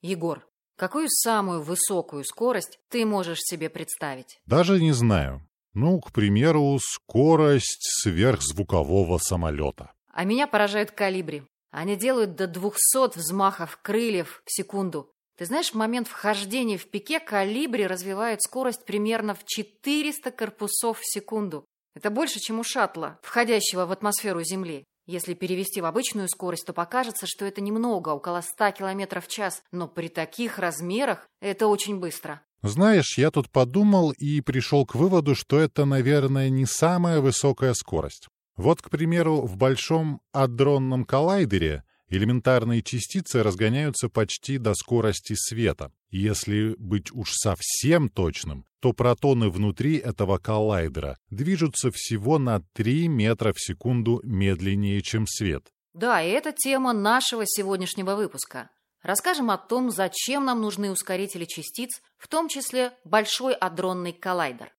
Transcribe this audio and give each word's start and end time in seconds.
Егор, 0.00 0.46
какую 0.76 1.08
самую 1.08 1.62
высокую 1.62 2.24
скорость 2.24 2.78
ты 2.88 3.04
можешь 3.04 3.40
себе 3.40 3.68
представить? 3.68 4.40
Даже 4.46 4.80
не 4.80 4.92
знаю. 4.92 5.42
Ну, 5.74 6.00
к 6.00 6.12
примеру, 6.12 6.78
скорость 6.80 8.02
сверхзвукового 8.02 9.18
самолета. 9.18 9.92
А 10.12 10.24
меня 10.24 10.46
поражают 10.46 10.92
калибри. 10.92 11.42
Они 11.70 11.96
делают 11.96 12.36
до 12.36 12.46
200 12.46 13.18
взмахов 13.18 13.78
крыльев 13.82 14.42
в 14.44 14.52
секунду. 14.52 15.10
Ты 15.36 15.46
знаешь, 15.46 15.70
в 15.70 15.74
момент 15.74 16.08
вхождения 16.08 16.78
в 16.78 16.86
пике 16.86 17.20
калибри 17.20 17.86
развивают 17.86 18.42
скорость 18.42 18.84
примерно 18.84 19.34
в 19.34 19.44
400 19.44 20.30
корпусов 20.30 21.00
в 21.00 21.12
секунду. 21.12 21.64
Это 21.94 22.10
больше, 22.10 22.38
чем 22.38 22.60
у 22.60 22.64
шаттла, 22.64 23.18
входящего 23.22 23.86
в 23.86 23.92
атмосферу 23.92 24.42
Земли. 24.42 24.84
Если 25.08 25.32
перевести 25.32 25.80
в 25.80 25.86
обычную 25.86 26.28
скорость, 26.28 26.66
то 26.66 26.74
покажется, 26.74 27.26
что 27.26 27.46
это 27.46 27.62
немного, 27.62 28.10
около 28.10 28.42
100 28.42 28.72
км 28.72 29.22
в 29.22 29.26
час, 29.26 29.62
но 29.72 29.88
при 29.88 30.08
таких 30.08 30.58
размерах 30.58 31.26
это 31.40 31.66
очень 31.66 31.98
быстро. 31.98 32.42
Знаешь, 32.60 33.16
я 33.16 33.30
тут 33.30 33.48
подумал 33.48 34.12
и 34.12 34.42
пришел 34.42 34.84
к 34.84 34.94
выводу, 34.94 35.34
что 35.34 35.58
это, 35.58 35.86
наверное, 35.86 36.50
не 36.50 36.66
самая 36.66 37.22
высокая 37.22 37.72
скорость. 37.72 38.28
Вот, 38.58 38.82
к 38.82 38.90
примеру, 38.90 39.46
в 39.46 39.56
Большом 39.56 40.20
адронном 40.32 41.06
коллайдере 41.06 41.84
элементарные 42.08 42.82
частицы 42.82 43.42
разгоняются 43.42 44.08
почти 44.08 44.58
до 44.58 44.74
скорости 44.74 45.34
света. 45.34 45.92
Если 46.10 46.74
быть 46.78 47.12
уж 47.12 47.32
совсем 47.32 48.08
точным, 48.08 48.64
то 48.80 48.92
протоны 48.92 49.50
внутри 49.50 49.96
этого 49.96 50.38
коллайдера 50.38 51.18
движутся 51.30 51.90
всего 51.90 52.38
на 52.38 52.60
3 52.74 53.08
метра 53.08 53.52
в 53.52 53.60
секунду 53.60 54.20
медленнее, 54.22 55.02
чем 55.02 55.26
свет. 55.26 55.66
Да, 55.92 56.22
и 56.22 56.30
это 56.30 56.52
тема 56.52 56.92
нашего 56.92 57.42
сегодняшнего 57.44 58.14
выпуска. 58.14 58.70
Расскажем 59.02 59.50
о 59.50 59.58
том, 59.58 59.90
зачем 59.90 60.44
нам 60.44 60.60
нужны 60.60 60.90
ускорители 60.90 61.44
частиц, 61.44 62.00
в 62.16 62.28
том 62.28 62.48
числе 62.48 62.92
Большой 63.04 63.54
адронный 63.54 64.12
коллайдер. 64.12 64.72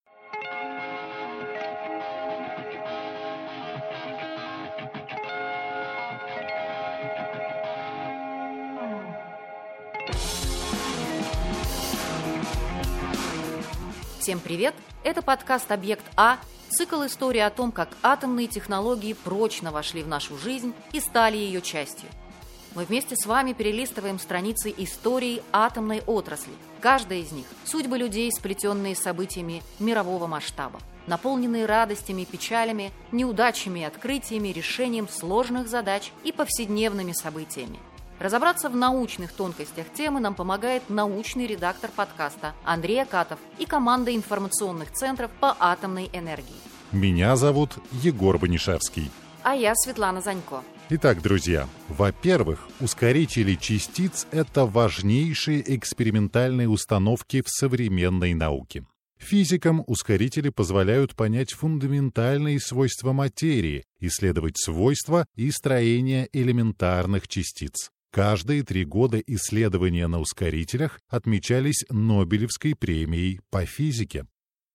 Всем 14.30 14.42
привет! 14.42 14.76
Это 15.04 15.24
подкаст 15.24 15.72
«Объект 15.72 16.06
А», 16.16 16.38
цикл 16.70 17.04
истории 17.04 17.40
о 17.40 17.50
том, 17.50 17.72
как 17.72 17.90
атомные 18.04 18.46
технологии 18.46 19.14
прочно 19.14 19.72
вошли 19.72 20.04
в 20.04 20.08
нашу 20.08 20.38
жизнь 20.38 20.72
и 20.94 21.00
стали 21.00 21.36
ее 21.36 21.64
частью. 21.64 22.08
Мы 22.76 22.86
вместе 22.86 23.16
с 23.16 23.26
вами 23.26 23.54
перелистываем 23.54 24.20
страницы 24.20 24.72
истории 24.78 25.42
атомной 25.52 26.04
отрасли. 26.06 26.54
Каждая 26.80 27.22
из 27.22 27.32
них– 27.32 27.48
судьбы 27.66 27.98
людей, 27.98 28.32
сплетенные 28.32 28.96
событиями 28.96 29.64
мирового 29.80 30.28
масштаба, 30.28 30.80
наполненные 31.08 31.66
радостями 31.66 32.22
и 32.22 32.26
печалями, 32.26 32.92
неудачами 33.12 33.80
и 33.80 33.86
открытиями, 33.86 34.50
решением 34.50 35.10
сложных 35.10 35.68
задач 35.68 36.12
и 36.24 36.32
повседневными 36.32 37.14
событиями– 37.14 37.80
Разобраться 38.20 38.70
в 38.70 38.76
научных 38.76 39.32
тонкостях 39.32 39.86
темы 39.94 40.20
нам 40.20 40.36
помогает 40.36 40.90
научный 40.90 41.48
редактор 41.48 41.90
подкаста 41.96 42.54
Андрей 42.66 43.02
Акатов 43.02 43.40
и 43.58 43.66
команда 43.66 44.14
информационных 44.14 44.92
центров 44.92 45.32
по 45.40 45.56
атомной 45.58 46.10
энергии. 46.12 46.60
Меня 46.92 47.38
зовут 47.38 47.78
Егор 47.92 48.38
Банишевский. 48.38 49.10
А 49.42 49.56
я 49.56 49.74
Светлана 49.74 50.20
Занько. 50.20 50.64
Итак, 50.90 51.22
друзья, 51.22 51.70
во-первых, 51.88 52.68
ускорители 52.82 53.56
частиц– 53.56 54.28
это 54.32 54.66
важнейшие 54.66 55.78
экспериментальные 55.78 56.68
установки 56.68 57.42
в 57.42 57.50
современной 57.50 58.34
науке. 58.34 58.86
Физикам 59.18 59.84
ускорители 59.88 60.50
позволяют 60.50 61.16
понять 61.16 61.54
фундаментальные 61.54 62.60
свойства 62.60 63.14
материи, 63.14 63.86
исследовать 64.00 64.58
свойства 64.58 65.26
и 65.36 65.52
строение 65.52 66.28
элементарных 66.34 67.28
частиц. 67.28 67.92
Каждые 68.12 68.64
три 68.64 68.86
года 68.86 69.20
исследования 69.20 70.08
на 70.08 70.20
ускорителях 70.20 71.00
отмечались 71.10 71.86
Нобелевской 71.90 72.76
премией 72.76 73.40
по 73.52 73.66
физике. 73.66 74.26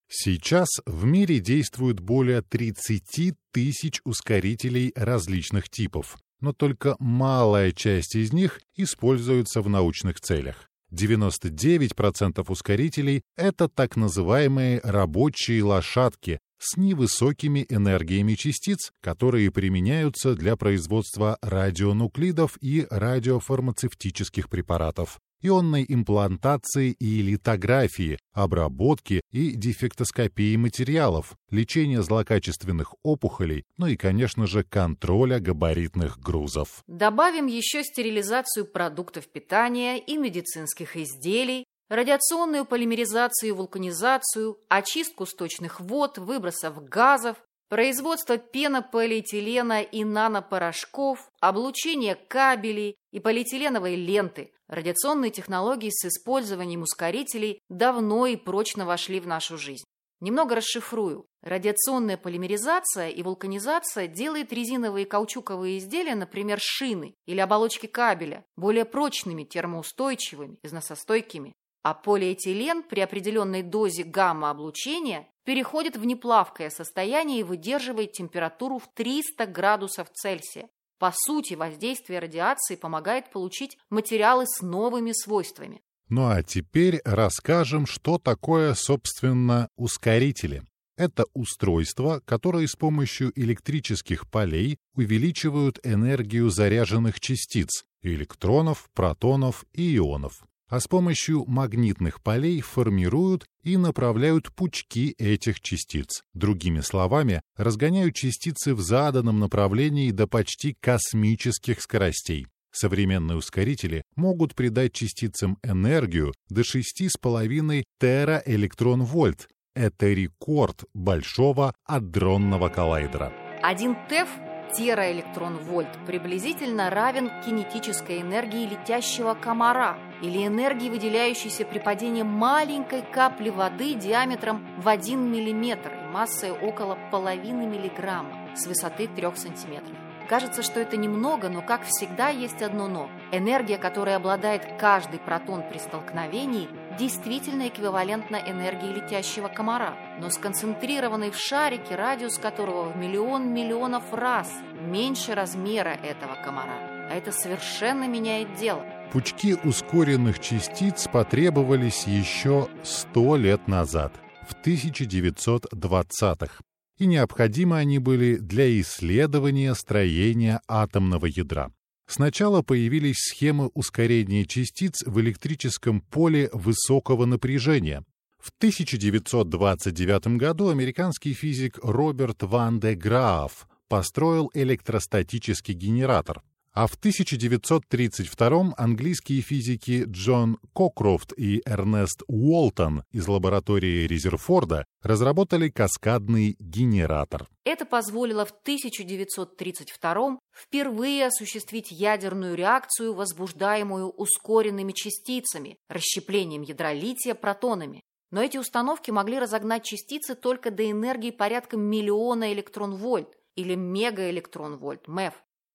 Сейчас 0.09 0.69
в 0.87 1.05
мире 1.05 1.41
действует 1.41 1.99
более 1.99 2.43
30 2.43 3.35
тысяч 3.53 4.01
ускорителей 4.05 4.93
различных 4.95 5.69
типов, 5.69 6.17
но 6.41 6.53
только 6.53 6.95
малая 7.01 7.73
часть 7.73 8.15
из 8.15 8.33
них 8.33 8.61
используется 8.77 9.63
в 9.63 9.69
научных 9.69 10.21
целях. 10.21 10.71
99% 10.93 12.45
ускорителей— 12.49 13.23
это 13.37 13.69
так 13.69 13.97
называемые 13.97 14.81
рабочие 14.85 15.65
лошадки, 15.65 16.39
с 16.65 16.77
невысокими 16.77 17.67
энергиями 17.69 18.35
частиц, 18.35 18.91
которые 19.01 19.51
применяются 19.51 20.35
для 20.35 20.57
производства 20.57 21.39
радионуклидов 21.43 22.57
и 22.61 22.87
радиофармацевтических 22.91 24.49
препаратов, 24.49 25.19
ионной 25.45 25.85
имплантации 25.87 26.93
и 26.93 27.21
литографии, 27.21 28.19
обработки 28.33 29.21
и 29.31 29.51
дефектоскопии 29.51 30.57
материалов, 30.57 31.37
лечения 31.51 32.03
злокачественных 32.03 32.95
опухолей, 33.03 33.65
ну 33.77 33.87
и, 33.87 33.97
конечно 33.97 34.47
же, 34.47 34.65
контроля 34.65 35.39
габаритных 35.39 36.19
грузов. 36.19 36.83
Добавим 36.87 37.47
еще 37.47 37.85
стерилизацию 37.85 38.65
продуктов 38.65 39.29
питания 39.29 39.99
и 39.99 40.17
медицинских 40.17 40.97
изделий, 40.97 41.65
радиационную 41.89 42.65
полимеризацию 42.65 43.51
и 43.51 43.53
вулканизацию, 43.53 44.59
очистку 44.69 45.27
сточных 45.27 45.81
вод, 45.81 46.19
выбросов 46.19 46.83
газов, 46.85 47.37
производство 47.69 48.39
пенополиэтилена 48.39 49.83
и 49.83 50.05
нанопорошков, 50.05 51.29
облучение 51.41 52.15
кабелей 52.15 52.97
и 53.13 53.21
полиэтиленовой 53.21 53.97
ленты. 53.97 54.53
Радиационные 54.69 55.31
технологии 55.31 55.91
с 55.91 56.07
использованием 56.07 56.83
ускорителей 56.83 57.61
давно 57.69 58.27
и 58.27 58.37
прочно 58.37 58.87
вошли 58.87 59.21
в 59.21 59.27
нашу 59.27 59.59
жизнь. 59.59 59.85
Немного 60.21 60.55
расшифрую. 60.55 61.27
Радиационная 61.43 62.17
полимеризация 62.17 63.11
и 63.11 63.23
вулканизация 63.23 64.07
делает 64.07 64.55
резиновые 64.55 65.05
каучуковые 65.05 65.79
изделия, 65.79 66.15
например, 66.15 66.59
шины 66.63 67.15
или 67.27 67.41
оболочки 67.41 67.87
кабеля, 67.87 68.47
более 68.57 68.87
прочными, 68.87 69.45
термоустойчивыми, 69.45 70.57
износостойкими 70.63 71.53
а 71.85 71.93
полиэтилен 71.93 72.83
при 72.83 73.01
определенной 73.01 73.63
дозе 73.63 74.05
гамма-облучения 74.05 75.29
переходит 75.45 75.99
в 75.99 76.05
неплавкое 76.07 76.71
состояние 76.71 77.41
и 77.41 77.45
выдерживает 77.45 78.13
температуру 78.13 78.79
в 78.79 78.89
300 78.95 79.47
градусов 79.47 80.09
Цельсия. 80.15 80.71
По 80.99 81.13
сути, 81.15 81.53
воздействие 81.53 82.21
радиации 82.21 82.77
помогает 82.77 83.31
получить 83.31 83.77
материалы 83.91 84.47
с 84.47 84.63
новыми 84.63 85.13
свойствами. 85.13 85.83
Ну 86.09 86.27
а 86.27 86.43
теперь 86.43 87.03
расскажем, 87.05 87.87
что 87.87 88.19
такое, 88.19 88.73
собственно, 88.73 89.69
ускорители. 89.77 90.63
Это 90.97 91.27
устройства, 91.35 92.23
которые 92.25 92.67
с 92.67 92.77
помощью 92.77 93.31
электрических 93.39 94.31
полей 94.31 94.79
увеличивают 94.95 95.81
энергию 95.83 96.49
заряженных 96.49 97.21
частиц– 97.21 97.85
электронов, 98.03 98.89
протонов 98.95 99.67
и 99.75 99.97
ионов 99.99 100.45
а 100.75 100.81
с 100.81 100.89
помощью 100.89 101.45
магнитных 101.47 102.21
полей 102.21 102.61
формируют 102.61 103.47
и 103.63 103.77
направляют 103.77 104.53
пучки 104.53 105.15
этих 105.19 105.61
частиц. 105.61 106.25
Другими 106.35 106.81
словами, 106.81 107.43
разгоняют 107.57 108.17
частицы 108.17 108.75
в 108.75 108.81
заданном 108.81 109.39
направлении 109.39 110.11
до 110.11 110.27
почти 110.27 110.75
космических 110.81 111.81
скоростей. 111.81 112.49
Современные 112.73 113.37
ускорители 113.37 114.03
могут 114.17 114.57
придать 114.57 114.93
частицам 114.93 115.59
энергию 115.63 116.35
до 116.49 116.63
6,5 116.63 117.85
тераэлектрон-вольт. 118.01 119.49
Это 119.77 120.09
рекорд 120.09 120.87
большого 120.93 121.73
адронного 121.85 122.69
коллайдера. 122.69 123.33
Один 123.63 123.95
ТЭФ 124.09 124.29
тераэлектрон-вольт 124.77 125.89
приблизительно 126.07 126.91
равен 126.91 127.31
кинетической 127.45 128.21
энергии 128.21 128.67
летящего 128.67 129.35
комара 129.35 129.97
или 130.23 130.47
энергии, 130.47 130.91
выделяющейся 130.91 131.65
при 131.65 131.79
падении 131.79 132.23
маленькой 132.23 133.03
капли 133.03 133.51
воды 133.51 133.95
диаметром 133.95 134.67
в 134.79 134.89
1 134.89 135.19
мм 135.19 135.91
и 135.93 136.13
массой 136.13 136.53
около 136.53 136.99
половины 137.11 137.67
миллиграмма 137.67 138.57
с 138.57 138.67
высоты 138.67 139.09
3 139.09 139.35
сантиметров. 139.37 139.97
Кажется, 140.29 140.63
что 140.63 140.81
это 140.81 140.97
немного, 140.97 141.51
но, 141.51 141.61
как 141.61 141.83
всегда, 141.85 142.29
есть 142.29 142.63
одно 142.63 142.89
«но». 142.89 143.11
Энергия, 143.31 143.77
которой 143.77 144.17
обладает 144.17 144.67
каждый 144.81 145.21
протон 145.21 145.63
при 145.69 145.77
столкновении, 145.77 146.69
действительно 146.99 147.69
эквивалентна 147.69 148.37
энергии 148.37 148.93
летящего 148.93 149.49
комара, 149.49 149.97
но 150.21 150.31
сконцентрированный 150.31 151.31
в 151.31 151.39
шарике, 151.39 151.95
радиус 151.95 152.39
которого 152.39 152.91
в 152.91 152.97
миллион 152.97 153.53
миллионов 153.53 154.13
раз 154.13 154.51
меньше 154.81 155.35
размера 155.35 155.91
этого 155.91 156.37
комара. 156.45 157.09
А 157.11 157.15
это 157.15 157.33
совершенно 157.33 158.09
меняет 158.09 158.55
дело. 158.57 158.85
Пучки 159.13 159.55
ускоренных 159.65 160.41
частиц 160.41 161.07
потребовались 161.07 162.05
еще 162.07 162.69
100 162.83 163.37
лет 163.37 163.69
назад, 163.69 164.13
в 164.49 164.55
1920-х, 164.67 166.61
и 166.99 167.07
необходимы 167.07 167.79
они 167.79 167.99
были 167.99 168.37
для 168.37 168.81
исследования 168.81 169.75
строения 169.75 170.61
атомного 170.69 171.27
ядра. 171.27 171.71
Сначала 172.07 172.63
появились 172.63 173.17
схемы 173.19 173.71
ускорения 173.75 174.45
частиц 174.45 175.03
в 175.05 175.21
электрическом 175.21 176.01
поле 176.01 176.51
высокого 176.53 177.25
напряжения. 177.25 178.05
В 178.39 178.51
1929 178.59 180.37
году 180.37 180.69
американский 180.69 181.33
физик 181.33 181.79
Роберт 181.83 182.43
Ван 182.43 182.79
де 182.79 182.95
Грааф 182.95 183.67
построил 183.89 184.51
электростатический 184.53 185.73
генератор, 185.73 186.43
а 186.75 186.89
в 186.89 186.95
1932 186.95 188.75
английские 188.77 189.41
физики 189.43 190.05
Джон 190.09 190.59
Кокрофт 190.75 191.33
и 191.37 191.63
Эрнест 191.65 192.25
Уолтон 192.27 193.05
из 193.13 193.29
лаборатории 193.29 194.09
Резерфорда 194.09 194.85
разработали 195.01 195.69
каскадный 195.69 196.57
генератор. 196.59 197.47
Это 197.65 197.87
позволило 197.87 198.45
в 198.45 198.51
1932 198.51 200.39
впервые 200.53 201.27
осуществить 201.27 201.93
ядерную 201.93 202.57
реакцию, 202.57 203.15
возбуждаемую 203.15 204.11
ускоренными 204.11 204.91
частицами, 204.93 205.79
расщеплением 205.89 206.63
ядра 206.63 206.93
лития 206.93 207.35
протонами. 207.35 208.03
Но 208.33 208.43
эти 208.43 208.57
установки 208.57 209.13
могли 209.13 209.39
разогнать 209.39 209.85
частицы 209.85 210.35
только 210.35 210.73
до 210.73 210.91
энергии 210.91 211.31
порядка 211.31 211.77
миллиона 211.77 212.53
электрон-вольт 212.53 213.29
или 213.55 213.77
мегаэлектрон-вольт, 213.77 215.07
МЭФ. 215.07 215.35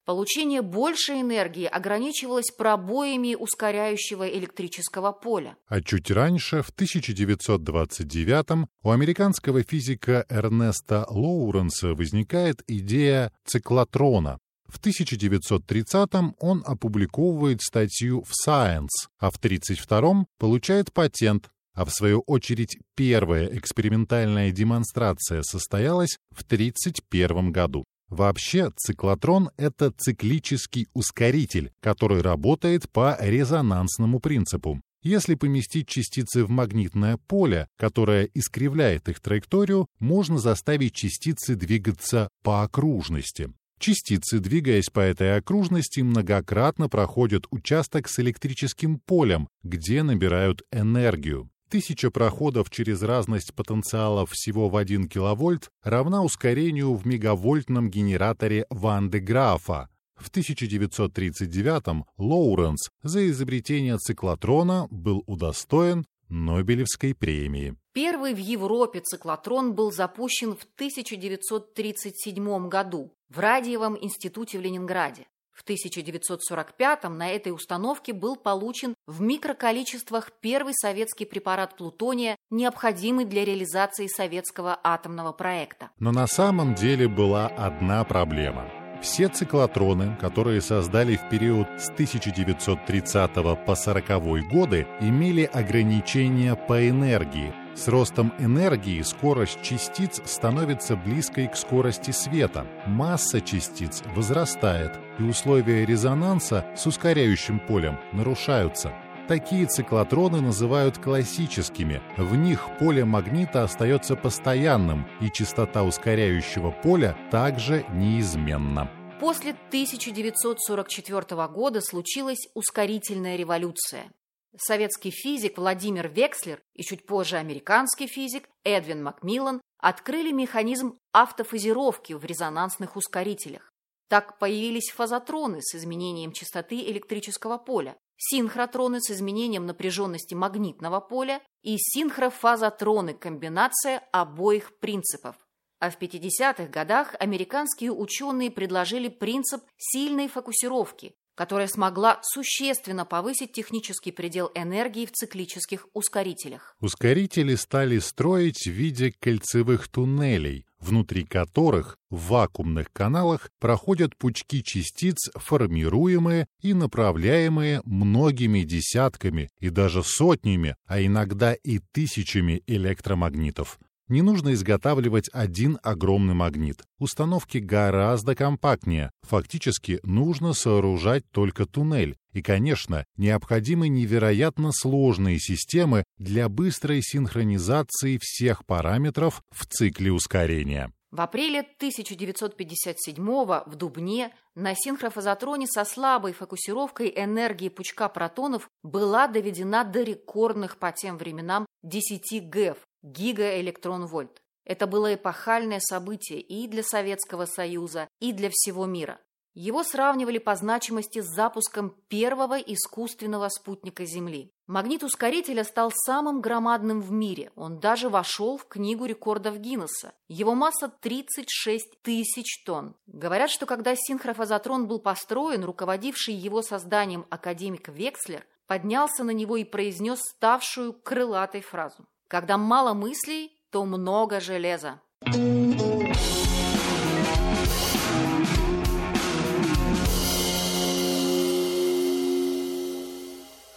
Получение 0.10 0.64
большей 0.64 1.22
энергии 1.22 1.66
ограничивалось 1.66 2.50
пробоями 2.50 3.36
ускоряющего 3.36 4.28
электрического 4.28 5.12
поля. 5.12 5.56
А 5.68 5.84
чуть 5.84 6.10
раньше, 6.10 6.64
в 6.64 6.72
1929 6.72 8.68
у 8.82 8.90
американского 8.90 9.62
физика 9.62 10.26
Эрнеста 10.28 11.06
Лоуренса 11.12 11.94
возникает 11.94 12.64
идея 12.66 13.32
циклотрона. 13.46 14.40
В 14.68 14.80
1930-м 14.82 16.36
он 16.40 16.64
опубликовывает 16.66 17.62
статью 17.62 18.24
в 18.24 18.32
Science, 18.32 19.10
а 19.20 19.30
в 19.30 19.40
1932-м 19.40 20.26
получает 20.40 20.92
патент, 20.92 21.52
а 21.76 21.86
в 21.86 21.92
свою 21.92 22.22
очередь 22.22 22.80
первая 22.96 23.46
экспериментальная 23.56 24.50
демонстрация 24.52 25.44
состоялась 25.44 26.18
в 26.32 26.42
1931 26.42 27.52
году. 27.52 27.86
Вообще, 28.10 28.72
циклотрон— 28.76 29.52
это 29.58 29.92
циклический 29.92 30.88
ускоритель, 30.94 31.72
который 31.80 32.22
работает 32.22 32.90
по 32.90 33.16
резонансному 33.20 34.20
принципу. 34.20 34.82
Если 35.02 35.36
поместить 35.36 35.88
частицы 35.88 36.44
в 36.44 36.50
магнитное 36.50 37.18
поле, 37.18 37.68
которое 37.78 38.30
искривляет 38.34 39.08
их 39.08 39.22
траекторию, 39.22 39.88
можно 40.00 40.40
заставить 40.40 40.94
частицы 40.94 41.56
двигаться 41.56 42.30
по 42.44 42.64
окружности. 42.64 43.54
Частицы, 43.80 44.40
двигаясь 44.40 44.90
по 44.90 45.00
этой 45.00 45.38
окружности, 45.38 46.02
многократно 46.02 46.90
проходят 46.90 47.46
участок 47.50 48.10
с 48.10 48.20
электрическим 48.20 49.00
полем, 49.00 49.48
где 49.64 50.04
набирают 50.04 50.64
энергию. 50.70 51.50
Тысяча 51.70 52.10
проходов 52.10 52.72
через 52.72 53.04
разность 53.04 53.54
потенциалов 53.54 54.32
всего 54.32 54.70
в 54.70 54.76
1 54.76 55.08
кВт 55.08 55.70
равна 55.84 56.24
ускорению 56.24 56.96
в 56.96 57.06
мегавольтном 57.06 57.92
генераторе 57.92 58.66
Ван 58.72 59.12
де 59.12 59.20
Графа. 59.20 59.88
В 60.16 60.32
1939-м 60.32 62.06
Лоуренс 62.18 62.90
за 63.04 63.30
изобретение 63.30 63.98
циклотрона 63.98 64.88
был 64.90 65.24
удостоен 65.28 66.08
Нобелевской 66.28 67.14
премии. 67.14 67.76
Первый 67.94 68.34
в 68.34 68.40
Европе 68.40 69.02
циклотрон 69.02 69.74
был 69.74 69.92
запущен 69.92 70.56
в 70.56 70.64
1937 70.76 72.68
году 72.68 73.14
в 73.30 73.38
Радиевом 73.38 73.96
институте 73.96 74.58
в 74.58 74.62
Ленинграде. 74.62 75.28
В 75.60 75.64
1945 75.64 77.10
на 77.10 77.32
этой 77.32 77.52
установке 77.52 78.14
был 78.14 78.38
получен 78.38 78.96
в 79.08 79.20
микроколичествах 79.20 80.32
первый 80.40 80.74
советский 80.74 81.26
препарат 81.26 81.76
плутония, 81.76 82.38
необходимый 82.50 83.26
для 83.26 83.44
реализации 83.44 84.08
советского 84.08 84.80
атомного 84.82 85.34
проекта. 85.34 85.90
Но 86.00 86.14
на 86.14 86.28
самом 86.28 86.76
деле 86.76 87.10
была 87.10 87.48
одна 87.48 88.06
проблема. 88.06 88.72
Все 89.02 89.28
циклотроны, 89.28 90.18
которые 90.22 90.62
создали 90.62 91.18
в 91.18 91.28
период 91.28 91.68
с 91.78 91.90
1930 91.90 93.66
по 93.66 93.76
40 93.76 94.50
годы, 94.50 94.88
имели 95.02 95.44
ограничения 95.44 96.56
по 96.56 96.88
энергии, 96.88 97.54
с 97.80 97.88
ростом 97.88 98.34
энергии 98.40 99.02
скорость 99.02 99.62
частиц 99.62 100.22
становится 100.26 100.98
близкой 100.98 101.48
к 101.48 101.56
скорости 101.56 102.12
света. 102.12 102.68
Масса 102.86 103.40
частиц 103.40 104.04
возрастает, 104.16 105.00
и 105.18 105.24
условия 105.24 105.86
резонанса 105.86 106.66
с 106.76 106.86
ускоряющим 106.86 107.60
полем 107.60 107.98
нарушаются. 108.12 108.94
Такие 109.30 109.66
циклотроны 109.66 110.42
называют 110.42 110.98
классическими. 110.98 112.02
В 112.18 112.36
них 112.36 112.68
поле 112.80 113.06
магнита 113.06 113.64
остается 113.64 114.16
постоянным, 114.16 115.08
и 115.22 115.30
частота 115.32 115.84
ускоряющего 115.84 116.72
поля 116.72 117.16
также 117.32 117.86
неизменна. 117.94 118.92
После 119.20 119.52
1944 119.52 121.48
года 121.48 121.82
случилась 121.82 122.48
ускорительная 122.56 123.36
революция. 123.36 124.10
Советский 124.58 125.12
физик 125.12 125.58
Владимир 125.58 126.08
Векслер 126.08 126.62
и 126.74 126.84
чуть 126.84 127.06
позже 127.06 127.38
американский 127.38 128.08
физик 128.08 128.50
Эдвин 128.64 129.04
Макмиллан 129.04 129.62
открыли 129.78 130.32
механизм 130.32 130.98
автофазировки 131.14 132.14
в 132.14 132.26
резонансных 132.26 132.96
ускорителях. 132.96 133.72
Так 134.10 134.40
появились 134.40 134.90
фазотроны 134.90 135.62
с 135.62 135.76
изменением 135.76 136.32
частоты 136.32 136.80
электрического 136.82 137.60
поля, 137.60 137.96
синхротроны 138.18 139.02
с 139.02 139.12
изменением 139.12 139.68
напряженности 139.68 140.34
магнитного 140.34 141.00
поля 141.00 141.42
и 141.62 141.78
синхрофазотроны– 141.78 143.14
комбинация 143.20 144.00
обоих 144.12 144.80
принципов. 144.80 145.36
А 145.80 145.92
в 145.92 146.00
50-х 146.00 146.66
годах 146.66 147.16
американские 147.20 147.92
ученые 147.92 148.50
предложили 148.50 149.08
принцип 149.10 149.64
сильной 149.78 150.28
фокусировки, 150.28 151.14
которая 151.40 151.68
смогла 151.68 152.20
существенно 152.22 153.06
повысить 153.06 153.54
технический 153.54 154.12
предел 154.12 154.52
энергии 154.56 155.06
в 155.06 155.14
циклических 155.14 155.88
ускорителях. 155.94 156.76
Ускорители 156.82 157.56
стали 157.56 158.00
строить 158.00 158.66
в 158.66 158.72
виде 158.72 159.14
кольцевых 159.18 159.88
туннелей, 159.88 160.66
внутри 160.82 161.24
которых 161.24 161.98
в 162.10 162.28
вакуумных 162.28 162.92
каналах 162.92 163.52
проходят 163.58 164.18
пучки 164.18 164.62
частиц, 164.62 165.30
формируемые 165.34 166.48
и 166.62 166.74
направляемые 166.74 167.84
многими 167.86 168.64
десятками 168.64 169.50
и 169.62 169.70
даже 169.70 170.04
сотнями, 170.04 170.76
а 170.88 171.02
иногда 171.02 171.54
и 171.54 171.80
тысячами 171.94 172.64
электромагнитов. 172.68 173.80
Не 174.10 174.24
нужно 174.24 174.54
изготавливать 174.54 175.30
один 175.32 175.78
огромный 175.84 176.34
магнит. 176.34 176.82
Установки 176.98 177.60
гораздо 177.60 178.34
компактнее. 178.36 179.12
Фактически 179.22 180.00
нужно 180.02 180.54
сооружать 180.54 181.30
только 181.32 181.68
туннель. 181.68 182.18
И, 182.34 182.42
конечно, 182.42 183.06
необходимы 183.18 183.88
невероятно 183.88 184.72
сложные 184.72 185.40
системы 185.40 186.04
для 186.18 186.50
быстрой 186.50 187.02
синхронизации 187.04 188.20
всех 188.20 188.66
параметров 188.66 189.44
в 189.52 189.68
цикле 189.68 190.12
ускорения. 190.12 190.92
В 191.12 191.22
апреле 191.22 191.62
1957 191.62 193.16
в 193.26 193.76
Дубне 193.76 194.32
на 194.54 194.76
синхрофазотроне 194.76 195.66
со 195.66 195.84
слабой 195.84 196.34
фокусировкой 196.34 197.12
энергии 197.16 197.70
пучка 197.70 198.10
протонов 198.10 198.70
была 198.84 199.28
доведена 199.28 199.84
до 199.84 200.04
рекордных 200.04 200.78
по 200.78 200.92
тем 200.92 201.18
временам 201.18 201.66
10 201.82 202.48
ГЭФ, 202.50 202.78
гигаэлектрон-вольт. 203.04 204.42
Это 204.66 204.86
было 204.88 205.16
эпохальное 205.16 205.80
событие 205.80 206.40
и 206.40 206.68
для 206.68 206.84
Советского 206.84 207.46
Союза, 207.46 208.08
и 208.20 208.34
для 208.34 208.50
всего 208.52 208.86
мира. 208.86 209.20
Его 209.56 209.84
сравнивали 209.84 210.38
по 210.38 210.56
значимости 210.56 211.22
с 211.22 211.26
запуском 211.26 211.96
первого 212.08 212.60
искусственного 212.60 213.50
спутника 213.50 214.06
Земли. 214.06 214.52
Магнит 214.68 215.04
ускорителя 215.04 215.64
стал 215.64 215.92
самым 215.92 216.40
громадным 216.40 217.02
в 217.02 217.12
мире. 217.12 217.52
Он 217.56 217.80
даже 217.80 218.10
вошел 218.10 218.58
в 218.58 218.68
книгу 218.68 219.06
рекордов 219.06 219.58
Гиннесса. 219.58 220.14
Его 220.28 220.54
масса 220.54 220.88
36 220.88 222.02
тысяч 222.04 222.64
тонн. 222.64 222.96
Говорят, 223.08 223.50
что 223.50 223.66
когда 223.66 223.96
синхрофазотрон 223.96 224.88
был 224.88 225.00
построен, 225.00 225.64
руководивший 225.64 226.36
его 226.36 226.62
созданием 226.62 227.26
академик 227.32 227.90
Векслер 227.90 228.46
поднялся 228.68 229.24
на 229.24 229.32
него 229.32 229.58
и 229.58 229.64
произнес 229.64 230.20
ставшую 230.22 230.94
крылатой 230.94 231.62
фразу. 231.62 232.06
Когда 232.30 232.60
мало 232.60 232.94
мыслей, 232.94 233.50
то 233.72 233.86
много 233.86 234.40
железа. 234.40 235.02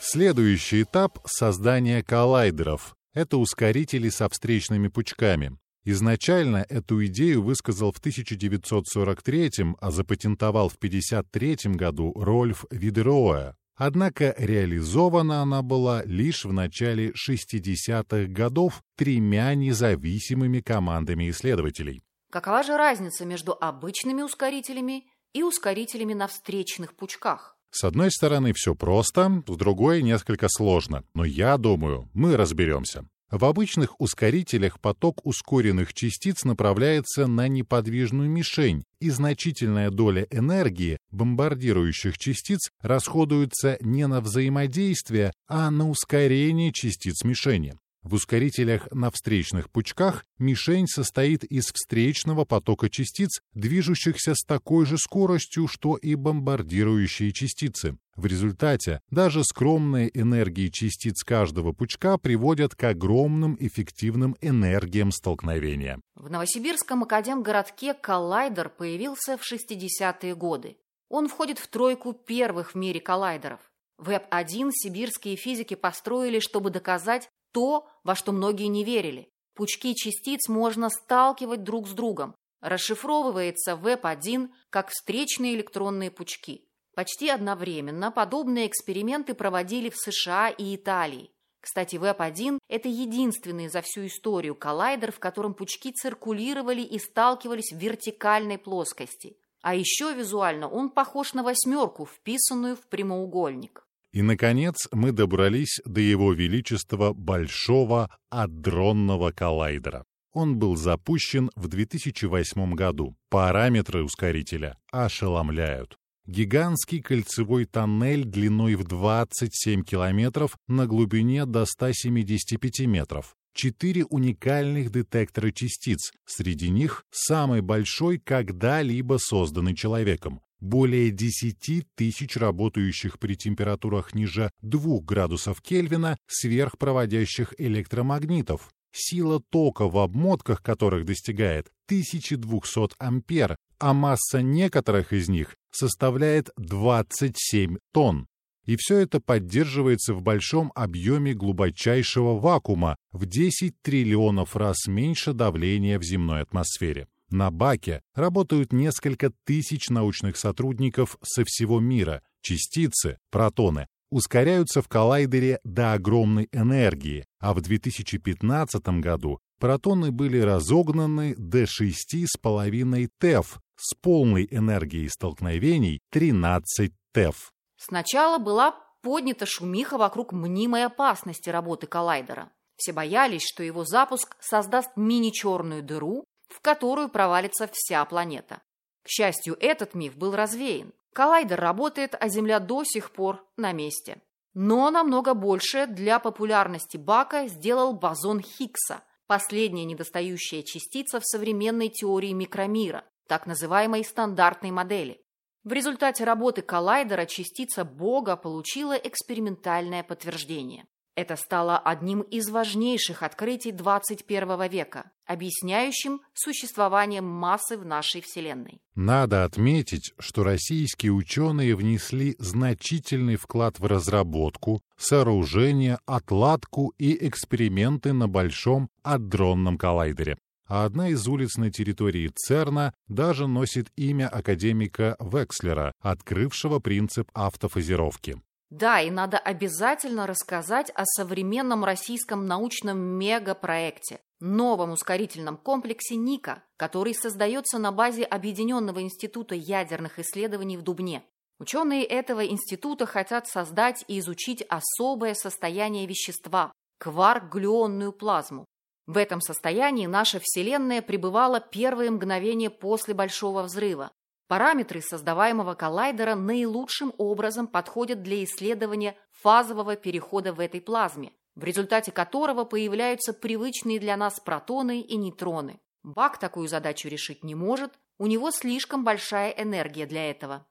Следующий 0.00 0.82
этап— 0.82 1.18
создание 1.24 2.02
коллайдеров. 2.04 2.94
Это 3.14 3.38
ускорители 3.38 4.10
со 4.10 4.28
встречными 4.28 4.88
пучками. 4.88 5.56
Изначально 5.86 6.66
эту 6.68 7.06
идею 7.06 7.42
высказал 7.42 7.90
в 7.90 8.00
1943 8.00 9.76
а 9.80 9.90
запатентовал 9.90 10.68
в 10.68 10.76
1953 10.76 11.74
году 11.74 12.12
Рольф 12.14 12.66
Видероа. 12.70 13.56
Однако 13.76 14.34
реализована 14.38 15.42
она 15.42 15.62
была 15.62 16.02
лишь 16.04 16.44
в 16.44 16.52
начале 16.52 17.12
60-х 17.12 18.26
годов 18.32 18.82
тремя 18.96 19.54
независимыми 19.54 20.60
командами 20.60 21.30
исследователей. 21.30 22.02
Какова 22.30 22.62
же 22.62 22.76
разница 22.76 23.24
между 23.24 23.56
обычными 23.58 24.22
ускорителями 24.22 25.04
и 25.32 25.42
ускорителями 25.42 26.14
на 26.14 26.28
встречных 26.28 26.94
пучках? 26.94 27.56
С 27.70 27.84
одной 27.84 28.10
стороны, 28.10 28.52
все 28.52 28.74
просто, 28.74 29.42
с 29.46 29.56
другой 29.56 30.02
несколько 30.02 30.48
сложно, 30.50 31.04
но 31.14 31.24
я 31.24 31.56
думаю, 31.56 32.10
мы 32.12 32.36
разберемся. 32.36 33.06
В 33.32 33.46
обычных 33.46 33.98
ускорителях 33.98 34.78
поток 34.78 35.24
ускоренных 35.24 35.94
частиц 35.94 36.44
направляется 36.44 37.26
на 37.26 37.48
неподвижную 37.48 38.28
мишень, 38.28 38.84
и 39.00 39.08
значительная 39.08 39.88
доля 39.88 40.26
энергии 40.30 40.98
бомбардирующих 41.10 42.18
частиц 42.18 42.70
расходуется 42.82 43.78
не 43.80 44.06
на 44.06 44.20
взаимодействие, 44.20 45.32
а 45.48 45.70
на 45.70 45.88
ускорение 45.88 46.72
частиц 46.72 47.24
мишени. 47.24 47.74
В 48.02 48.14
ускорителях 48.14 48.90
на 48.90 49.12
встречных 49.12 49.70
пучках 49.70 50.24
мишень 50.38 50.88
состоит 50.88 51.44
из 51.44 51.66
встречного 51.66 52.44
потока 52.44 52.90
частиц, 52.90 53.40
движущихся 53.54 54.34
с 54.34 54.42
такой 54.44 54.86
же 54.86 54.98
скоростью, 54.98 55.68
что 55.68 55.96
и 55.96 56.16
бомбардирующие 56.16 57.32
частицы. 57.32 57.96
В 58.16 58.26
результате 58.26 59.00
даже 59.10 59.44
скромные 59.44 60.10
энергии 60.20 60.68
частиц 60.68 61.22
каждого 61.22 61.72
пучка 61.72 62.18
приводят 62.18 62.74
к 62.74 62.82
огромным 62.84 63.56
эффективным 63.60 64.36
энергиям 64.40 65.12
столкновения. 65.12 66.00
В 66.16 66.28
Новосибирском 66.28 67.04
академгородке 67.04 67.94
коллайдер 67.94 68.68
появился 68.68 69.38
в 69.38 69.50
60-е 69.50 70.34
годы. 70.34 70.76
Он 71.08 71.28
входит 71.28 71.60
в 71.60 71.68
тройку 71.68 72.14
первых 72.14 72.72
в 72.72 72.74
мире 72.74 73.00
коллайдеров. 73.00 73.60
Веб-1 73.98 74.70
сибирские 74.72 75.36
физики 75.36 75.74
построили, 75.74 76.40
чтобы 76.40 76.70
доказать 76.70 77.30
то, 77.52 77.86
во 78.04 78.14
что 78.14 78.32
многие 78.32 78.66
не 78.66 78.84
верили. 78.84 79.28
Пучки 79.54 79.94
частиц 79.94 80.48
можно 80.48 80.90
сталкивать 80.90 81.62
друг 81.62 81.86
с 81.86 81.92
другом. 81.92 82.34
Расшифровывается 82.60 83.76
Веб-1 83.76 84.48
как 84.70 84.90
встречные 84.90 85.54
электронные 85.54 86.10
пучки. 86.10 86.64
Почти 86.94 87.28
одновременно 87.28 88.10
подобные 88.10 88.66
эксперименты 88.66 89.34
проводили 89.34 89.90
в 89.90 89.96
США 89.96 90.48
и 90.48 90.76
Италии. 90.76 91.30
Кстати, 91.60 91.96
Веб-1– 91.96 92.58
это 92.68 92.88
единственный 92.88 93.68
за 93.68 93.82
всю 93.82 94.06
историю 94.06 94.54
коллайдер, 94.54 95.12
в 95.12 95.20
котором 95.20 95.54
пучки 95.54 95.92
циркулировали 95.92 96.82
и 96.82 96.98
сталкивались 96.98 97.72
в 97.72 97.78
вертикальной 97.78 98.58
плоскости. 98.58 99.36
А 99.62 99.74
еще 99.76 100.12
визуально 100.12 100.68
он 100.68 100.90
похож 100.90 101.34
на 101.34 101.44
восьмерку, 101.44 102.04
вписанную 102.04 102.76
в 102.76 102.86
прямоугольник. 102.88 103.86
И, 104.12 104.20
наконец, 104.20 104.88
мы 104.92 105.12
добрались 105.12 105.80
до 105.86 106.00
его 106.00 106.34
величества 106.34 107.14
Большого 107.14 108.10
адронного 108.30 109.32
коллайдера. 109.32 110.04
Он 110.34 110.58
был 110.58 110.76
запущен 110.76 111.50
в 111.56 111.68
2008 111.68 112.74
году. 112.74 113.16
Параметры 113.30 114.02
ускорителя 114.02 114.76
ошеломляют. 114.90 115.96
Гигантский 116.26 117.00
кольцевой 117.00 117.64
тоннель 117.64 118.24
длиной 118.24 118.74
в 118.76 118.84
27 118.84 119.82
километров 119.82 120.56
на 120.68 120.86
глубине 120.86 121.46
до 121.46 121.64
175 121.64 122.80
метров. 122.86 123.34
Четыре 123.54 124.04
уникальных 124.04 124.90
детектора 124.90 125.50
частиц, 125.50 126.12
среди 126.24 126.70
них 126.70 127.04
самый 127.10 127.60
большой 127.60 128.18
когда-либо 128.18 129.18
созданный 129.18 129.74
человеком 129.74 130.40
более 130.62 131.10
10 131.10 131.84
тысяч 131.96 132.36
работающих 132.36 133.18
при 133.18 133.34
температурах 133.34 134.14
ниже 134.14 134.50
2 134.62 135.00
градусов 135.00 135.60
Кельвина 135.60 136.16
сверхпроводящих 136.26 137.52
электромагнитов, 137.58 138.70
сила 138.92 139.42
тока 139.50 139.88
в 139.88 139.98
обмотках 139.98 140.62
которых 140.62 141.04
достигает 141.04 141.70
1200 141.86 142.94
ампер, 142.98 143.56
а 143.80 143.92
масса 143.92 144.40
некоторых 144.40 145.12
из 145.12 145.28
них 145.28 145.56
составляет 145.72 146.50
27 146.56 147.78
тонн. 147.92 148.28
И 148.64 148.76
все 148.78 148.98
это 148.98 149.20
поддерживается 149.20 150.14
в 150.14 150.22
большом 150.22 150.70
объеме 150.76 151.34
глубочайшего 151.34 152.38
вакуума 152.38 152.96
в 153.10 153.26
10 153.26 153.74
триллионов 153.82 154.54
раз 154.54 154.86
меньше 154.86 155.32
давления 155.32 155.98
в 155.98 156.04
земной 156.04 156.42
атмосфере. 156.42 157.08
На 157.32 157.50
Баке 157.50 158.02
работают 158.14 158.74
несколько 158.74 159.32
тысяч 159.44 159.88
научных 159.88 160.36
сотрудников 160.36 161.16
со 161.22 161.44
всего 161.46 161.80
мира. 161.80 162.22
Частицы, 162.42 163.18
протоны, 163.30 163.88
ускоряются 164.10 164.82
в 164.82 164.88
коллайдере 164.88 165.58
до 165.64 165.94
огромной 165.94 166.50
энергии, 166.52 167.24
а 167.40 167.54
в 167.54 167.62
2015 167.62 168.86
году 169.00 169.40
протоны 169.58 170.12
были 170.12 170.40
разогнаны 170.40 171.34
до 171.38 171.62
6,5 171.62 173.08
ТЭФ 173.18 173.60
с 173.76 173.94
полной 173.94 174.46
энергией 174.50 175.08
столкновений 175.08 176.00
13 176.10 176.92
ТЭФ. 177.14 177.50
Сначала 177.78 178.36
была 178.36 178.76
поднята 179.02 179.46
шумиха 179.46 179.96
вокруг 179.96 180.32
мнимой 180.32 180.84
опасности 180.84 181.48
работы 181.48 181.86
коллайдера. 181.86 182.52
Все 182.76 182.92
боялись, 182.92 183.42
что 183.42 183.62
его 183.62 183.86
запуск 183.86 184.36
создаст 184.40 184.90
мини-черную 184.96 185.82
дыру, 185.82 186.24
в 186.52 186.60
которую 186.60 187.08
провалится 187.08 187.68
вся 187.72 188.04
планета. 188.04 188.62
К 189.02 189.08
счастью, 189.08 189.56
этот 189.60 189.94
миф 189.94 190.16
был 190.16 190.34
развеян. 190.34 190.92
Коллайдер 191.12 191.60
работает, 191.60 192.14
а 192.18 192.28
Земля 192.28 192.60
до 192.60 192.84
сих 192.84 193.10
пор 193.10 193.44
на 193.56 193.72
месте. 193.72 194.22
Но 194.54 194.90
намного 194.90 195.34
больше 195.34 195.86
для 195.86 196.18
популярности 196.18 196.96
Бака 196.96 197.46
сделал 197.48 197.94
бозон 197.94 198.40
Хиггса, 198.40 199.02
последняя 199.26 199.84
недостающая 199.84 200.62
частица 200.62 201.20
в 201.20 201.26
современной 201.26 201.88
теории 201.88 202.32
микромира, 202.32 203.04
так 203.26 203.46
называемой 203.46 204.04
стандартной 204.04 204.70
модели. 204.70 205.20
В 205.64 205.72
результате 205.72 206.24
работы 206.24 206.60
коллайдера 206.60 207.24
частица 207.24 207.84
Бога 207.84 208.36
получила 208.36 208.94
экспериментальное 208.94 210.02
подтверждение. 210.02 210.86
Это 211.14 211.36
стало 211.36 211.78
одним 211.78 212.22
из 212.22 212.48
важнейших 212.48 213.22
открытий 213.22 213.70
21 213.70 214.68
века, 214.70 215.10
объясняющим 215.26 216.22
существование 216.32 217.20
массы 217.20 217.76
в 217.76 217.84
нашей 217.84 218.22
Вселенной. 218.22 218.80
Надо 218.94 219.44
отметить, 219.44 220.14
что 220.18 220.42
российские 220.42 221.12
ученые 221.12 221.76
внесли 221.76 222.34
значительный 222.38 223.36
вклад 223.36 223.78
в 223.78 223.84
разработку, 223.84 224.80
сооружение, 224.96 225.98
отладку 226.06 226.94
и 226.96 227.26
эксперименты 227.28 228.14
на 228.14 228.26
Большом 228.26 228.88
адронном 229.02 229.76
коллайдере. 229.76 230.38
А 230.66 230.86
одна 230.86 231.10
из 231.10 231.28
улиц 231.28 231.58
на 231.58 231.70
территории 231.70 232.30
ЦЕРНа 232.34 232.94
даже 233.06 233.46
носит 233.46 233.92
имя 233.96 234.28
академика 234.28 235.16
Векслера, 235.20 235.92
открывшего 236.00 236.78
принцип 236.78 237.30
автофазировки. 237.34 238.40
Да, 238.72 239.02
и 239.02 239.10
надо 239.10 239.36
обязательно 239.36 240.26
рассказать 240.26 240.90
о 240.94 241.04
современном 241.04 241.84
российском 241.84 242.46
научном 242.46 242.98
мегапроекте, 242.98 244.20
новом 244.40 244.92
ускорительном 244.92 245.58
комплексе 245.58 246.16
НИКА, 246.16 246.62
который 246.78 247.14
создается 247.14 247.78
на 247.78 247.92
базе 247.92 248.24
Объединенного 248.24 249.02
института 249.02 249.54
ядерных 249.54 250.18
исследований 250.18 250.78
в 250.78 250.82
Дубне. 250.82 251.22
Ученые 251.58 252.02
этого 252.04 252.46
института 252.46 253.04
хотят 253.04 253.46
создать 253.46 254.06
и 254.08 254.18
изучить 254.20 254.64
особое 254.70 255.34
состояние 255.34 256.06
вещества– 256.06 256.72
кварк-глюонную 256.98 258.12
плазму. 258.12 258.64
В 259.06 259.18
этом 259.18 259.42
состоянии 259.42 260.06
наша 260.06 260.40
Вселенная 260.42 261.02
пребывала 261.02 261.60
первые 261.60 262.10
мгновения 262.10 262.70
после 262.70 263.12
Большого 263.12 263.64
взрыва, 263.64 264.12
Параметры 264.48 265.00
создаваемого 265.00 265.74
коллайдера 265.74 266.34
наилучшим 266.34 267.14
образом 267.16 267.66
подходят 267.66 268.22
для 268.22 268.44
исследования 268.44 269.16
фазового 269.30 269.96
перехода 269.96 270.52
в 270.52 270.60
этой 270.60 270.80
плазме, 270.80 271.32
в 271.54 271.64
результате 271.64 272.12
которого 272.12 272.64
появляются 272.64 273.32
привычные 273.32 273.98
для 273.98 274.16
нас 274.16 274.40
протоны 274.40 275.00
и 275.00 275.16
нейтроны. 275.16 275.80
Бак 276.02 276.38
такую 276.38 276.68
задачу 276.68 277.08
решить 277.08 277.44
не 277.44 277.54
может, 277.54 277.92
у 278.18 278.26
него 278.26 278.50
слишком 278.50 279.04
большая 279.04 279.50
энергия 279.50 280.06
для 280.06 280.30
этого. 280.30 280.66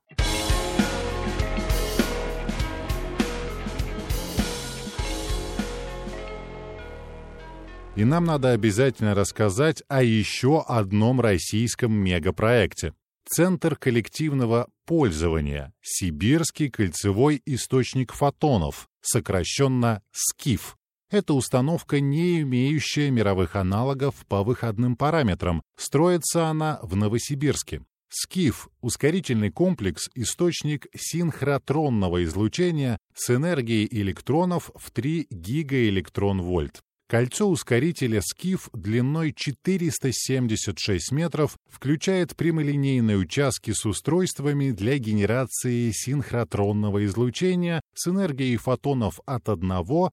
И 7.95 8.05
нам 8.05 8.23
надо 8.23 8.51
обязательно 8.51 9.13
рассказать 9.13 9.83
о 9.89 10.01
еще 10.01 10.63
одном 10.65 11.19
российском 11.19 11.91
мегапроекте. 11.91 12.93
Центр 13.33 13.77
коллективного 13.77 14.67
пользования, 14.85 15.73
Сибирский 15.81 16.69
кольцевой 16.69 17.41
источник 17.45 18.11
фотонов, 18.11 18.89
сокращенно 18.99 20.01
СКИФ. 20.11 20.75
Это 21.09 21.33
установка, 21.33 22.01
не 22.01 22.41
имеющая 22.41 23.09
мировых 23.09 23.55
аналогов 23.55 24.15
по 24.27 24.43
выходным 24.43 24.97
параметрам. 24.97 25.61
Строится 25.77 26.47
она 26.47 26.79
в 26.81 26.97
Новосибирске. 26.97 27.85
СКИФ– 28.09 28.67
ускорительный 28.81 29.49
комплекс, 29.49 30.09
источник 30.13 30.87
синхротронного 30.93 32.25
излучения 32.25 32.97
с 33.15 33.33
энергией 33.33 33.87
электронов 33.89 34.71
в 34.75 34.91
3 34.91 35.27
гигаэлектрон-вольт. 35.29 36.81
Кольцо 37.11 37.45
ускорителя 37.49 38.21
«Скиф» 38.21 38.69
длиной 38.71 39.33
476 39.35 41.11
метров 41.11 41.57
включает 41.69 42.37
прямолинейные 42.37 43.17
участки 43.17 43.71
с 43.71 43.85
устройствами 43.85 44.71
для 44.71 44.97
генерации 44.97 45.91
синхротронного 45.91 47.03
излучения 47.03 47.81
с 47.93 48.07
энергией 48.07 48.55
фотонов 48.55 49.19
от 49.25 49.49
1 49.49 49.69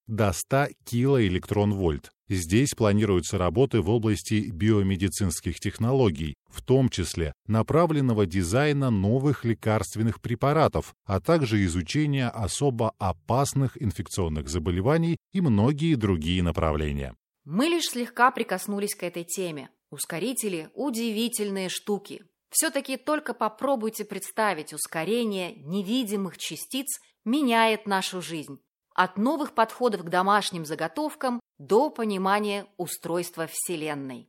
до 0.09 0.33
100 0.33 0.67
килоэлектрон-вольт. 0.87 2.11
Здесь 2.30 2.75
планируются 2.75 3.38
работы 3.38 3.80
в 3.80 3.88
области 3.88 4.50
биомедицинских 4.52 5.61
технологий, 5.61 6.35
в 6.50 6.62
том 6.62 6.90
числе 6.90 7.32
направленного 7.47 8.26
дизайна 8.26 8.90
новых 8.90 9.47
лекарственных 9.47 10.20
препаратов, 10.20 10.94
а 11.06 11.20
также 11.20 11.64
изучения 11.64 12.28
особо 12.28 12.92
опасных 12.99 13.80
инфекционных 13.82 14.49
заболеваний 14.50 15.16
и 15.32 15.40
многие 15.40 15.94
другие 15.94 16.42
направления. 16.42 17.14
Мы 17.47 17.64
лишь 17.66 17.87
слегка 17.87 18.30
прикоснулись 18.30 18.94
к 18.94 19.04
этой 19.04 19.25
теме. 19.25 19.70
Ускорители– 19.90 20.68
удивительные 20.75 21.70
штуки. 21.70 22.25
Все-таки 22.50 22.99
только 22.99 23.32
попробуйте 23.32 24.04
представить 24.04 24.75
ускорение 24.75 25.54
невидимых 25.54 26.37
частиц 26.37 26.99
меняет 27.25 27.87
нашу 27.87 28.20
жизнь 28.20 28.58
от 28.99 29.17
новых 29.17 29.52
подходов 29.52 30.02
к 30.02 30.09
домашним 30.09 30.67
заготовкам 30.67 31.38
до 31.61 31.88
понимания 31.88 32.67
устройства 32.78 33.47
Вселенной. 33.47 34.28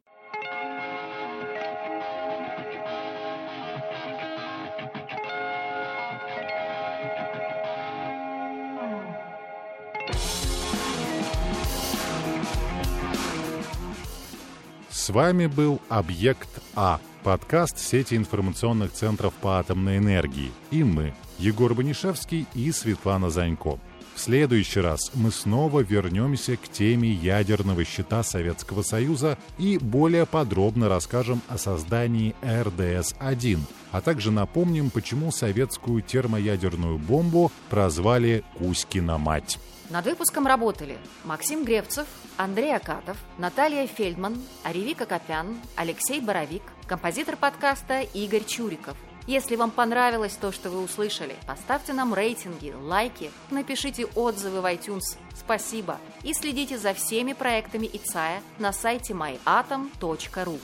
С 14.92 15.10
вами 15.10 15.48
был 15.48 15.82
«Объект 15.90 16.48
А»– 16.76 17.00
подкаст 17.24 17.80
сети 17.80 18.14
информационных 18.16 18.92
центров 18.92 19.34
по 19.34 19.58
атомной 19.58 19.98
энергии. 19.98 20.52
И 20.70 20.84
мы, 20.84 21.16
Егор 21.40 21.74
Банишевский 21.74 22.46
и 22.54 22.72
Светлана 22.72 23.32
Занько. 23.32 23.80
В 24.20 24.22
следующий 24.22 24.82
раз 24.82 25.12
мы 25.14 25.32
снова 25.32 25.80
вернемся 25.80 26.58
к 26.58 26.68
теме 26.68 27.10
ядерного 27.10 27.86
щита 27.86 28.22
Советского 28.22 28.82
Союза 28.82 29.38
и 29.58 29.78
более 29.78 30.26
подробно 30.26 30.90
расскажем 30.90 31.42
о 31.48 31.58
создании 31.58 32.36
РДС-1, 32.42 33.60
а 33.94 34.02
также 34.02 34.32
напомним, 34.32 34.90
почему 34.90 35.32
советскую 35.32 36.02
термоядерную 36.02 36.98
бомбу 36.98 37.50
прозвали 37.70 38.44
«Кузькина 38.58 39.18
мать». 39.18 39.58
Над 39.90 40.04
выпуском 40.04 40.46
работали 40.46 40.98
Максим 41.24 41.64
Гревцев, 41.64 42.06
Андрей 42.36 42.76
Акатов, 42.76 43.16
Наталья 43.38 43.88
Фельдман, 43.88 44.36
Аревика 44.64 45.06
Копян, 45.06 45.58
Алексей 45.78 46.20
Боровик, 46.20 46.64
композитор 46.88 47.38
подкаста 47.38 48.02
Игорь 48.02 48.44
Чуриков– 48.44 48.98
если 49.30 49.56
вам 49.56 49.70
понравилось 49.70 50.36
то, 50.42 50.52
что 50.52 50.72
вы 50.72 50.82
услышали, 50.82 51.36
поставьте 51.46 51.94
нам 51.94 52.16
рейтинги, 52.16 52.72
лайки, 52.72 53.30
напишите 53.52 54.08
отзывы 54.08 54.62
в 54.62 54.66
iTunes. 54.66 55.20
Спасибо. 55.36 56.00
И 56.24 56.34
следите 56.34 56.80
за 56.80 56.96
всеми 56.96 57.34
проектами 57.34 57.86
ИЦАЯ 57.86 58.42
на 58.58 58.74
сайте 58.74 59.14
myatom.ru. 59.14 60.60